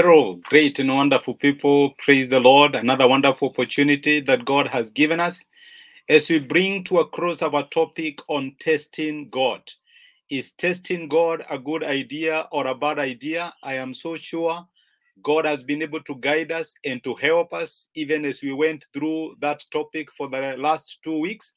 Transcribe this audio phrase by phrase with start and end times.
[0.00, 1.90] Great and wonderful people.
[1.98, 2.76] Praise the Lord.
[2.76, 5.44] Another wonderful opportunity that God has given us
[6.08, 9.60] as we bring to a close our topic on testing God.
[10.30, 13.52] Is testing God a good idea or a bad idea?
[13.64, 14.64] I am so sure
[15.24, 18.84] God has been able to guide us and to help us even as we went
[18.92, 21.54] through that topic for the last two weeks.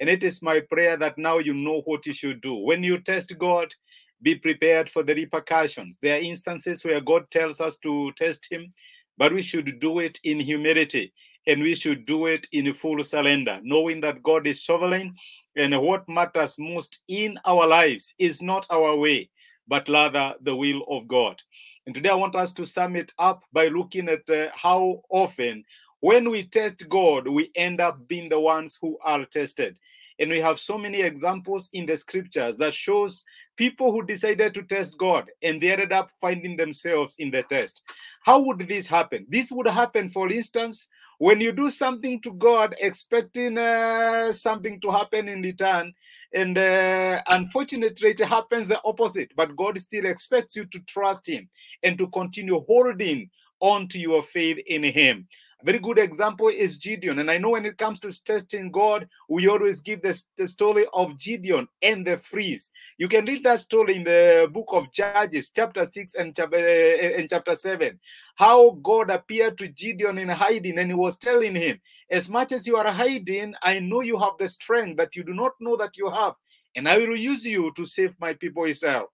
[0.00, 2.54] And it is my prayer that now you know what you should do.
[2.54, 3.74] When you test God,
[4.22, 5.98] be prepared for the repercussions.
[6.00, 8.72] There are instances where God tells us to test Him,
[9.18, 11.12] but we should do it in humility
[11.46, 15.14] and we should do it in full surrender, knowing that God is sovereign
[15.56, 19.28] and what matters most in our lives is not our way,
[19.66, 21.40] but rather the will of God.
[21.86, 25.64] And today I want us to sum it up by looking at uh, how often
[26.00, 29.78] when we test God, we end up being the ones who are tested.
[30.18, 33.24] And we have so many examples in the scriptures that shows
[33.56, 37.82] people who decided to test God and they ended up finding themselves in the test.
[38.22, 39.26] How would this happen?
[39.28, 44.90] This would happen, for instance, when you do something to God expecting uh, something to
[44.90, 45.92] happen in return,
[46.34, 49.30] and uh, unfortunately, it happens the opposite.
[49.36, 51.48] But God still expects you to trust Him
[51.82, 55.28] and to continue holding on to your faith in Him.
[55.64, 57.20] Very good example is Gideon.
[57.20, 61.18] And I know when it comes to testing God, we always give the, story of
[61.20, 62.72] Gideon and the freeze.
[62.98, 67.18] You can read that story in the book of Judges, chapter 6 and chapter, uh,
[67.18, 67.98] and chapter 7.
[68.34, 72.66] How God appeared to Gideon in hiding and he was telling him, As much as
[72.66, 75.96] you are hiding, I know you have the strength that you do not know that
[75.96, 76.34] you have,
[76.74, 79.12] and I will use you to save my people Israel.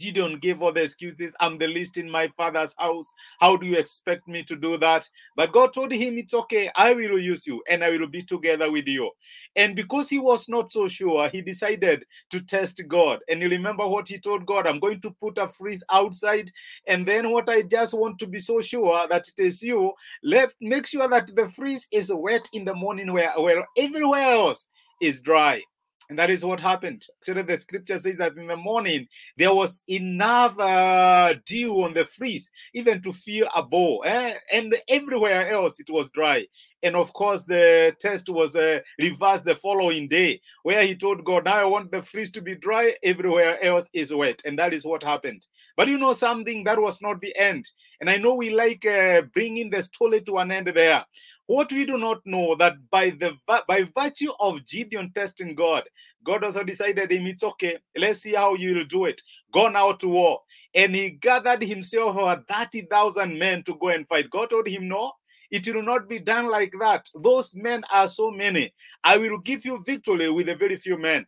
[0.00, 1.36] Gideon gave all the excuses.
[1.38, 3.12] I'm the least in my father's house.
[3.38, 5.08] How do you expect me to do that?
[5.36, 6.70] But God told him, It's okay.
[6.74, 9.10] I will use you and I will be together with you.
[9.56, 13.20] And because he was not so sure, he decided to test God.
[13.28, 14.66] And you remember what he told God?
[14.66, 16.50] I'm going to put a freeze outside.
[16.86, 19.92] And then what I just want to be so sure that it is you,
[20.22, 24.68] let make sure that the freeze is wet in the morning where, where everywhere else
[25.02, 25.62] is dry.
[26.10, 27.06] And that is what happened.
[27.22, 29.06] Actually, the scripture says that in the morning
[29.36, 34.00] there was enough uh, dew on the freeze, even to feel a bow.
[34.00, 34.34] Eh?
[34.52, 36.46] And everywhere else it was dry.
[36.82, 41.44] And of course, the test was uh, reversed the following day, where he told God,
[41.44, 44.42] Now I want the freeze to be dry, everywhere else is wet.
[44.44, 45.46] And that is what happened.
[45.76, 47.70] But you know something, that was not the end.
[48.00, 51.04] And I know we like uh, bringing the story to an end there.
[51.50, 55.82] What we do not know that by the by virtue of Gideon testing God,
[56.22, 57.78] God also decided him, it's okay.
[57.96, 59.20] Let's see how you will do it.
[59.52, 60.42] Go now to war.
[60.76, 64.30] And he gathered himself over 30,000 men to go and fight.
[64.30, 65.10] God told him, no,
[65.50, 67.08] it will not be done like that.
[67.20, 68.72] Those men are so many.
[69.02, 71.26] I will give you victory with a very few men.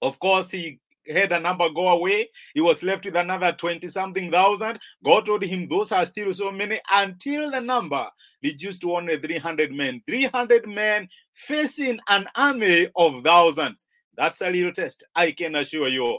[0.00, 2.28] Of course, he had a number go away.
[2.54, 4.78] He was left with another 20 something thousand.
[5.04, 8.06] God told him, Those are still so many until the number
[8.42, 10.02] reduced to only 300 men.
[10.06, 13.86] 300 men facing an army of thousands.
[14.16, 16.18] That's a little test, I can assure you.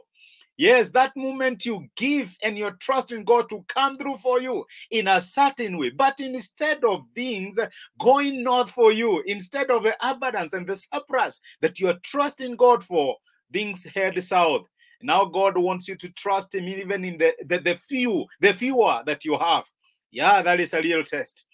[0.56, 5.08] Yes, that moment you give and you're trusting God to come through for you in
[5.08, 5.90] a certain way.
[5.90, 7.58] But instead of things
[8.00, 12.84] going north for you, instead of the abundance and the surplus that you're trusting God
[12.84, 13.16] for,
[13.52, 14.68] things head south.
[15.04, 19.04] Now God wants you to trust Him even in the, the, the few, the fewer
[19.06, 19.66] that you have.
[20.12, 21.46] Yeah, that is a real test.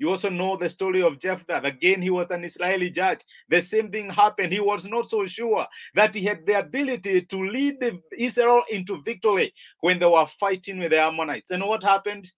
[0.00, 1.60] You also know the story of Jephthah.
[1.62, 3.20] Again, he was an Israeli judge.
[3.50, 4.50] The same thing happened.
[4.50, 7.76] He was not so sure that he had the ability to lead
[8.16, 11.50] Israel into victory when they were fighting with the Ammonites.
[11.50, 12.32] And what happened?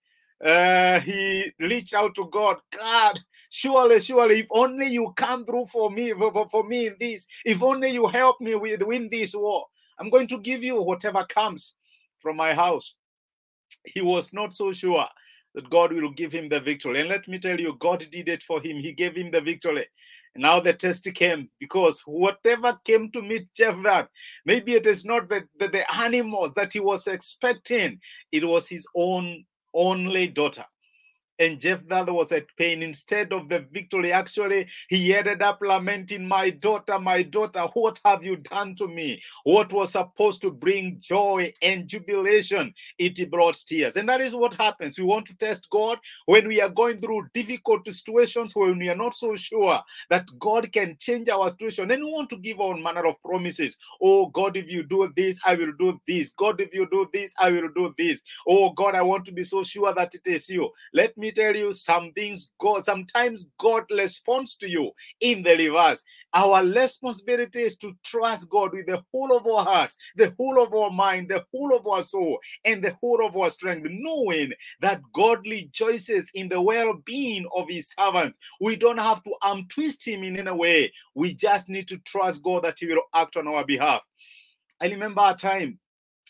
[0.44, 2.56] Uh, he reached out to God.
[2.76, 7.28] God, surely, surely, if only you come through for me, for, for me in this,
[7.44, 9.66] if only you help me with win this war,
[9.98, 11.74] I'm going to give you whatever comes
[12.18, 12.96] from my house.
[13.84, 15.06] He was not so sure
[15.54, 17.00] that God will give him the victory.
[17.00, 18.78] And let me tell you, God did it for him.
[18.78, 19.86] He gave him the victory.
[20.34, 24.08] And now the test came because whatever came to meet Jephthah,
[24.46, 28.00] maybe it is not the, the, the animals that he was expecting,
[28.30, 30.64] it was his own only daughter
[31.38, 32.82] and Jeff, Jephthah was at pain.
[32.82, 38.24] Instead of the victory, actually, he ended up lamenting, My daughter, my daughter, what have
[38.24, 39.22] you done to me?
[39.44, 43.96] What was supposed to bring joy and jubilation, it brought tears.
[43.96, 44.98] And that is what happens.
[44.98, 48.96] We want to test God when we are going through difficult situations, when we are
[48.96, 49.80] not so sure
[50.10, 51.90] that God can change our situation.
[51.90, 53.76] And we want to give all manner of promises.
[54.00, 56.32] Oh, God, if you do this, I will do this.
[56.34, 58.20] God, if you do this, I will do this.
[58.46, 60.70] Oh, God, I want to be so sure that it is you.
[60.92, 66.02] Let me tell you some things God sometimes God responds to you in the reverse.
[66.34, 70.72] Our responsibility is to trust God with the whole of our hearts, the whole of
[70.72, 75.00] our mind, the whole of our soul, and the whole of our strength, knowing that
[75.12, 78.38] God rejoices in the well-being of his servants.
[78.60, 80.92] We don't have to um twist him in any way.
[81.14, 84.02] We just need to trust God that he will act on our behalf.
[84.80, 85.78] I remember a time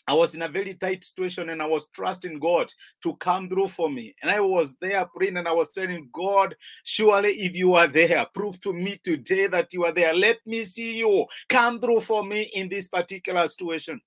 [0.07, 2.71] I was in a very tight situation and I was trusting God
[3.03, 4.13] to come through for me.
[4.21, 8.25] And I was there praying and I was telling God, surely if you are there,
[8.33, 10.13] prove to me today that you are there.
[10.13, 14.01] Let me see you come through for me in this particular situation.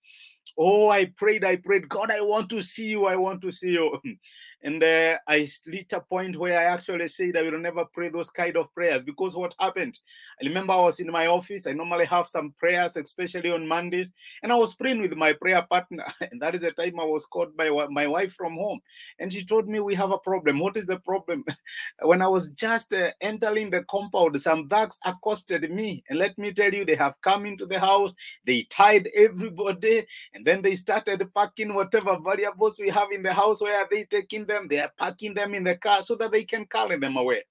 [0.58, 3.70] Oh, I prayed, I prayed, God, I want to see you, I want to see
[3.70, 3.98] you.
[4.62, 8.30] And uh, I reached a point where I actually said I will never pray those
[8.30, 9.98] kind of prayers because what happened?
[10.42, 11.66] I remember I was in my office.
[11.66, 14.12] I normally have some prayers, especially on Mondays,
[14.42, 16.04] and I was praying with my prayer partner.
[16.32, 18.80] And that is the time I was called by my wife from home,
[19.18, 20.58] and she told me we have a problem.
[20.58, 21.44] What is the problem?
[22.02, 26.52] when I was just uh, entering the compound, some thugs accosted me, and let me
[26.52, 28.14] tell you, they have come into the house.
[28.44, 33.60] They tied everybody, and then they started packing whatever variables we have in the house.
[33.60, 34.55] Where are they taking them?
[34.68, 37.44] They are packing them in the car so that they can carry them away.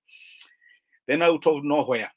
[1.07, 2.12] Then out of nowhere,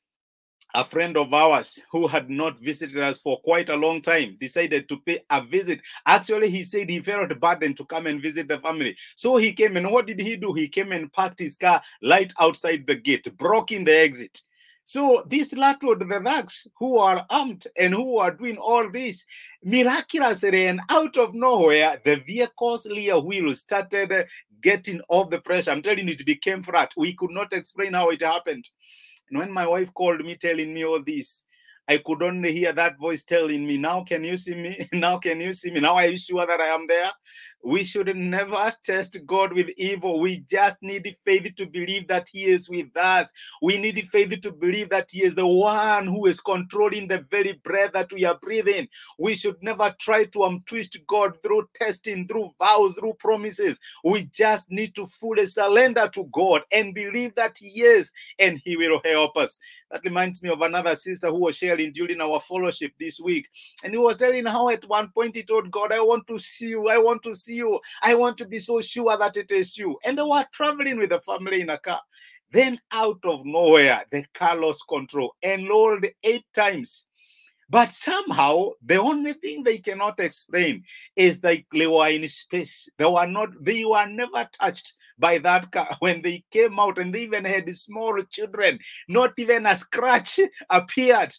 [0.75, 4.88] a friend of ours who had not visited us for quite a long time decided
[4.88, 5.81] to pay a visit.
[6.06, 8.96] Actually, he said he felt burdened to come and visit the family.
[9.14, 10.52] So he came and what did he do?
[10.52, 14.43] He came and parked his car right outside the gate, broke in the exit.
[14.84, 19.23] So these landlord, the thugs who are armed and who are doing all this,
[19.62, 24.26] miraculously and out of nowhere, the vehicle's rear wheel started
[24.60, 25.70] getting off the pressure.
[25.70, 26.93] I'm telling you, it became flat.
[26.96, 28.69] We could not explain how it happened.
[29.31, 31.44] And when my wife called me telling me all this,
[31.88, 34.88] I could only hear that voice telling me, Now can you see me?
[34.93, 35.81] Now can you see me?
[35.81, 37.10] Now are you sure that I am there?
[37.64, 40.20] We should never test God with evil.
[40.20, 43.31] We just need faith to believe that He is with us.
[43.60, 47.55] We need faith to believe that He is the one who is controlling the very
[47.64, 48.88] breath that we are breathing.
[49.19, 53.78] We should never try to um, twist God through testing, through vows, through promises.
[54.05, 58.76] We just need to fully surrender to God and believe that He is and He
[58.76, 59.58] will help us.
[59.90, 63.49] That reminds me of another sister who was sharing during our fellowship this week.
[63.82, 66.69] And he was telling how at one point he told God, I want to see
[66.69, 66.88] you.
[66.88, 67.81] I want to see you.
[68.02, 69.99] I want to be so sure that it is you.
[70.05, 72.00] And they were traveling with the family in a car.
[72.52, 77.07] Then out of nowhere, the car lost control and rolled eight times.
[77.70, 80.85] But somehow, the only thing they cannot explain
[81.17, 82.88] is that they were in space.
[82.97, 87.15] They were not, they were never touched by that car when they came out, and
[87.15, 88.79] they even had small children.
[89.09, 91.35] Not even a scratch appeared.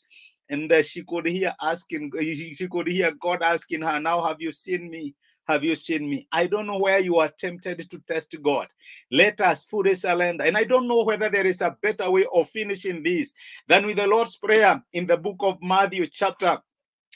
[0.52, 4.52] And uh, she could hear asking, she could hear God asking her, Now have you
[4.52, 5.16] seen me?
[5.50, 6.28] Have you seen me?
[6.32, 8.68] I don't know where you are tempted to test God.
[9.12, 10.44] Let us fully surrender.
[10.44, 13.34] And I don't know whether there is a better way of finishing this
[13.68, 16.60] than with the Lord's Prayer in the book of Matthew, chapter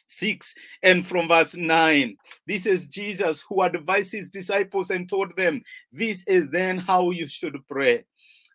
[0.08, 2.18] 6 and from verse 9.
[2.48, 7.28] This is Jesus who advised his disciples and told them, This is then how you
[7.28, 8.04] should pray.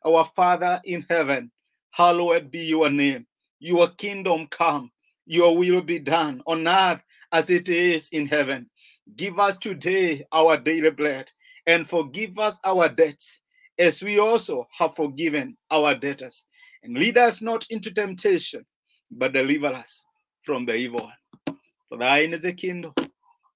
[0.05, 1.53] Our Father in heaven,
[1.93, 3.29] hallowed be your name.
[3.61, 4.91] Your kingdom come,
[5.25, 7.01] your will be done on earth
[7.33, 8.69] as it is in heaven.
[9.17, 11.31] Give us today our daily bread
[11.67, 13.41] and forgive us our debts
[13.79, 16.47] as we also have forgiven our debtors.
[16.83, 18.65] And lead us not into temptation,
[19.11, 20.05] but deliver us
[20.43, 21.57] from the evil one.
[21.89, 22.93] For thine is the kingdom,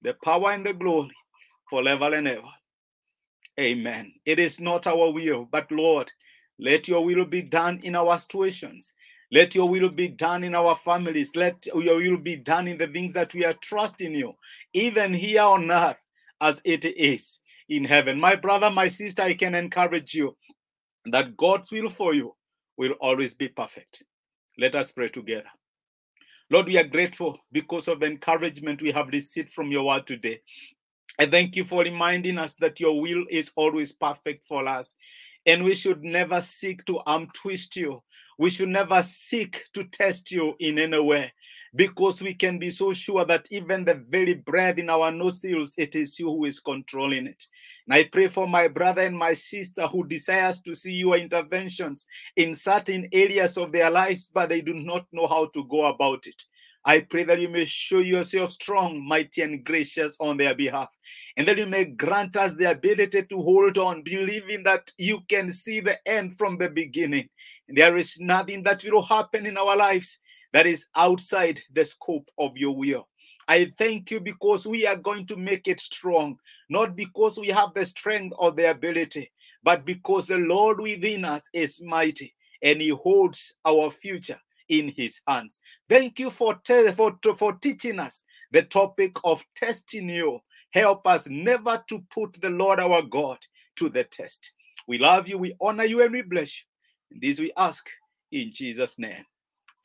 [0.01, 1.15] the power, and the glory
[1.69, 2.47] forever and ever.
[3.59, 4.13] Amen.
[4.25, 6.11] It is not our will, but Lord,
[6.59, 8.93] let your will be done in our situations.
[9.33, 11.35] Let your will be done in our families.
[11.35, 14.33] Let your will be done in the things that we are trusting you,
[14.73, 15.97] even here on earth
[16.39, 18.19] as it is in heaven.
[18.19, 20.37] My brother, my sister, I can encourage you
[21.07, 22.35] that God's will for you
[22.77, 24.03] will always be perfect.
[24.59, 25.49] Let us pray together.
[26.51, 30.41] Lord, we are grateful because of the encouragement we have received from your word today.
[31.17, 34.93] I thank you for reminding us that your will is always perfect for us.
[35.47, 38.03] And we should never seek to arm twist you.
[38.37, 41.31] We should never seek to test you in any way
[41.75, 45.95] because we can be so sure that even the very breath in our nostrils, it
[45.95, 47.43] is you who is controlling it.
[47.87, 52.05] And I pray for my brother and my sister who desires to see your interventions
[52.35, 56.27] in certain areas of their lives, but they do not know how to go about
[56.27, 56.41] it.
[56.85, 60.89] I pray that you may show yourself strong, mighty, and gracious on their behalf,
[61.37, 65.49] and that you may grant us the ability to hold on, believing that you can
[65.49, 67.29] see the end from the beginning.
[67.69, 70.19] There is nothing that will happen in our lives
[70.51, 73.07] that is outside the scope of your will.
[73.47, 76.37] I thank you because we are going to make it strong,
[76.69, 79.31] not because we have the strength or the ability,
[79.63, 84.39] but because the Lord within us is mighty and he holds our future
[84.69, 85.61] in his hands.
[85.89, 90.39] Thank you for, te- for, for teaching us the topic of testing you.
[90.71, 93.37] Help us never to put the Lord our God
[93.77, 94.53] to the test.
[94.87, 96.65] We love you, we honor you, and we bless you.
[97.21, 97.87] This we ask
[98.31, 99.25] in Jesus' name.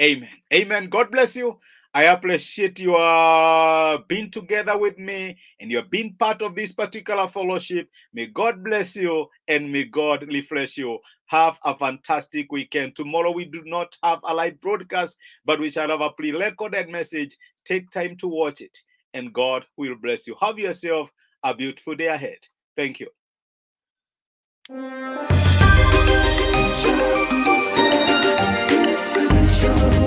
[0.00, 0.28] Amen.
[0.52, 0.88] Amen.
[0.88, 1.58] God bless you.
[1.94, 7.26] I appreciate you uh, being together with me and you're being part of this particular
[7.26, 7.88] fellowship.
[8.12, 10.98] May God bless you and may God refresh you.
[11.26, 12.94] Have a fantastic weekend.
[12.94, 17.36] Tomorrow we do not have a live broadcast, but we shall have a pre-recorded message.
[17.64, 18.78] Take time to watch it,
[19.14, 20.36] and God will bless you.
[20.40, 22.38] Have yourself a beautiful day ahead.
[22.76, 23.08] Thank you.
[26.80, 26.92] Just
[27.74, 29.97] time, it's